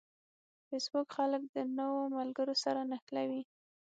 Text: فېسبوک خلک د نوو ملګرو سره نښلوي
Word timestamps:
فېسبوک 0.67 1.07
خلک 1.17 1.43
د 1.55 1.57
نوو 1.77 2.01
ملګرو 2.17 2.55
سره 2.63 2.81
نښلوي 2.91 3.41